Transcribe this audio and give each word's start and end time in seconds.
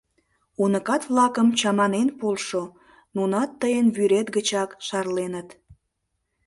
—Уныкат-влакым 0.61 1.47
чаманен 1.59 2.09
полшо, 2.19 2.63
нунат 3.15 3.49
тыйын 3.61 3.87
вӱрет 3.95 4.27
гычак 4.35 4.69
шарленыт. 4.87 5.49